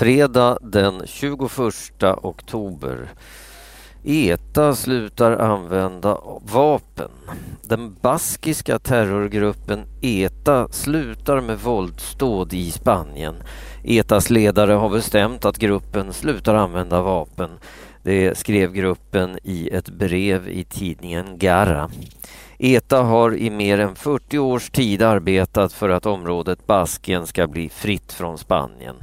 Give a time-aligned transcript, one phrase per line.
[0.00, 1.50] Fredag den 21
[2.22, 3.08] oktober.
[4.04, 7.10] ETA slutar använda vapen.
[7.62, 13.34] Den baskiska terrorgruppen ETA slutar med våldsdåd i Spanien.
[13.84, 17.50] ETAs ledare har bestämt att gruppen slutar använda vapen.
[18.02, 21.90] Det skrev gruppen i ett brev i tidningen Garra.
[22.58, 27.68] ETA har i mer än 40 års tid arbetat för att området Baskien ska bli
[27.68, 28.96] fritt från Spanien.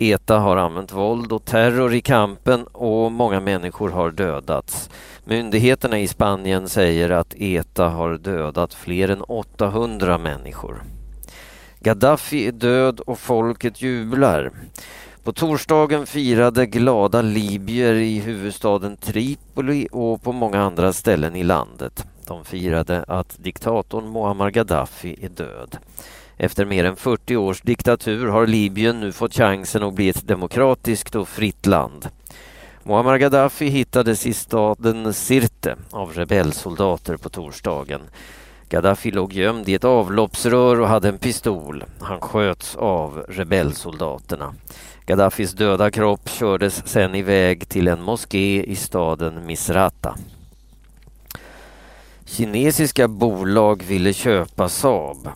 [0.00, 4.90] ETA har använt våld och terror i kampen och många människor har dödats.
[5.24, 10.82] Myndigheterna i Spanien säger att ETA har dödat fler än 800 människor.
[11.80, 14.50] Gaddafi är död och folket jublar.
[15.24, 22.06] På torsdagen firade glada libyer i huvudstaden Tripoli och på många andra ställen i landet.
[22.26, 25.78] De firade att diktatorn Muammar Gaddafi är död.
[26.40, 31.14] Efter mer än 40 års diktatur har Libyen nu fått chansen att bli ett demokratiskt
[31.14, 32.08] och fritt land.
[32.82, 38.00] Muammar Gaddafi hittades i staden Sirte av rebellsoldater på torsdagen.
[38.68, 41.84] Gaddafi låg gömd i ett avloppsrör och hade en pistol.
[42.00, 44.54] Han sköts av rebellsoldaterna.
[45.06, 50.16] Gaddafis döda kropp kördes sen iväg till en moské i staden Misrata.
[52.24, 55.28] Kinesiska bolag ville köpa Saab.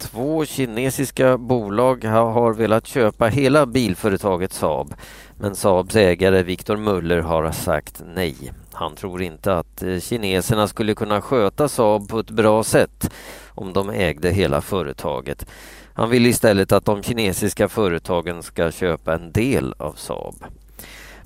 [0.00, 4.94] Två kinesiska bolag har velat köpa hela bilföretaget Saab
[5.38, 8.52] men Saabs ägare Viktor Muller har sagt nej.
[8.72, 13.10] Han tror inte att eh, kineserna skulle kunna sköta Saab på ett bra sätt
[13.48, 15.46] om de ägde hela företaget.
[15.94, 20.34] Han vill istället att de kinesiska företagen ska köpa en del av Saab.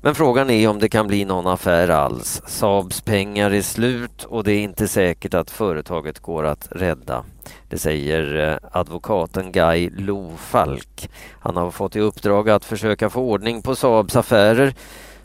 [0.05, 2.41] Men frågan är om det kan bli någon affär alls.
[2.45, 7.25] Saabs pengar är slut och det är inte säkert att företaget går att rädda.
[7.69, 11.09] Det säger eh, advokaten Guy Lofalk.
[11.39, 14.73] Han har fått i uppdrag att försöka få ordning på Saabs affärer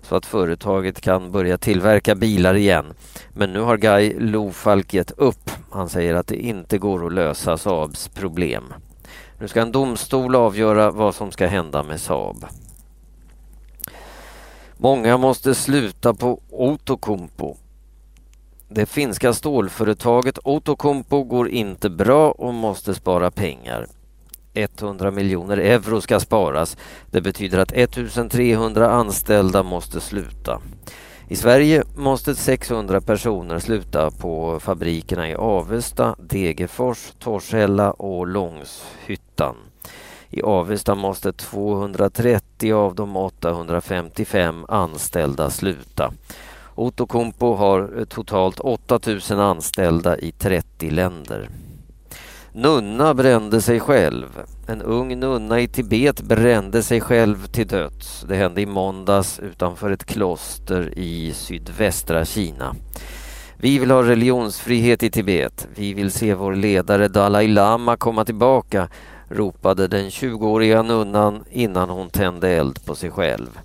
[0.03, 2.95] så att företaget kan börja tillverka bilar igen.
[3.33, 5.51] Men nu har Guy Lofalk gett upp.
[5.71, 8.65] Han säger att det inte går att lösa Saabs problem.
[9.39, 12.45] Nu ska en domstol avgöra vad som ska hända med Saab.
[14.83, 17.55] Många måste sluta på Outokumpu.
[18.69, 23.87] Det finska stålföretaget Outokumpu går inte bra och måste spara pengar.
[24.55, 26.77] 100 miljoner euro ska sparas.
[27.11, 30.61] Det betyder att 1300 anställda måste sluta.
[31.29, 39.57] I Sverige måste 600 personer sluta på fabrikerna i Avesta, Degerfors, Torshälla och Långshyttan.
[40.31, 46.13] I Avesta måste 230 av de 855 anställda sluta.
[46.75, 51.49] Outokumpu har eh, totalt 8000 anställda i 30 länder.
[52.53, 54.27] Nunna brände sig själv.
[54.67, 58.25] En ung nunna i Tibet brände sig själv till döds.
[58.29, 62.77] Det hände i måndags utanför ett kloster i sydvästra Kina.
[63.57, 65.69] Vi vill ha religionsfrihet i Tibet.
[65.75, 68.89] Vi vill se vår ledare Dalai Lama komma tillbaka
[69.31, 73.59] ropade den 20-åriga nunnan innan hon tände eld på sig själv.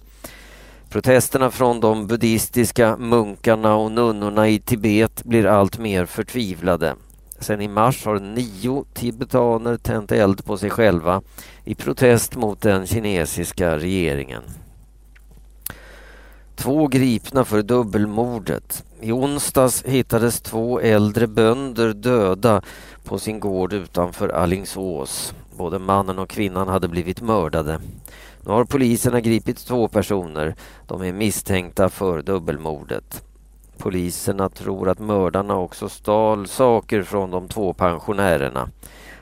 [0.89, 6.95] Protesterna från de buddhistiska munkarna och nunnorna i Tibet blir allt mer förtvivlade.
[7.39, 11.21] Sen i mars har nio tibetaner tänt eld på sig själva
[11.63, 14.43] i protest mot den kinesiska regeringen.
[16.55, 18.83] Två gripna för dubbelmordet.
[19.01, 22.61] I onsdags hittades två äldre bönder döda
[23.03, 25.33] på sin gård utanför Allingsås.
[25.57, 27.79] Både mannen och kvinnan hade blivit mördade.
[28.41, 30.55] Nu har poliserna gripit två personer.
[30.87, 33.23] De är misstänkta för dubbelmordet.
[33.77, 38.69] Poliserna tror att mördarna också stal saker från de två pensionärerna.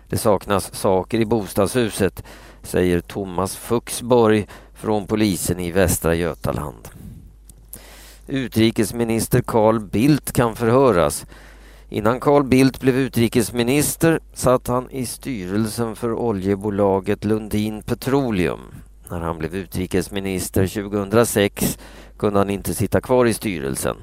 [0.09, 2.23] Det saknas saker i bostadshuset,
[2.63, 6.87] säger Thomas Fuxborg från polisen i Västra Götaland.
[8.27, 11.25] Utrikesminister Carl Bildt kan förhöras.
[11.93, 18.59] Innan Carl Bildt blev utrikesminister satt han i styrelsen för oljebolaget Lundin Petroleum.
[19.09, 21.77] När han blev utrikesminister 2006
[22.17, 23.95] kunde han inte sitta kvar i styrelsen.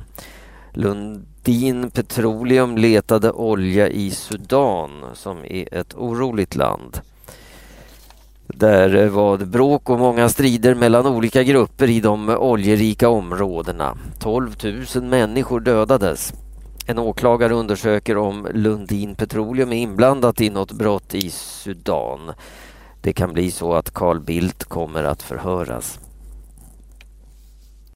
[0.73, 7.01] Lundin Petroleum letade olja i Sudan som är ett oroligt land.
[8.47, 13.99] Där var det bråk och många strider mellan olika grupper i de oljerika områdena.
[14.19, 14.55] 12
[14.95, 16.33] 000 människor dödades.
[16.91, 22.33] En åklagare undersöker om Lundin Petroleum är inblandat i något brott i Sudan.
[23.01, 25.99] Det kan bli så att Carl Bildt kommer att förhöras.